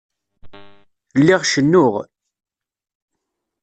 [1.19, 1.93] Lliɣ cennuɣ.